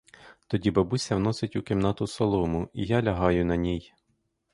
Тоді 0.47 0.71
бабуся 0.71 1.15
вносить 1.15 1.55
у 1.55 1.61
кімнату 1.61 2.07
солому, 2.07 2.69
і 2.73 2.85
я 2.85 3.01
лягаю 3.03 3.45
на 3.45 3.55
ній. 3.55 3.93